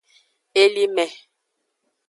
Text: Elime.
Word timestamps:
Elime. 0.61 1.05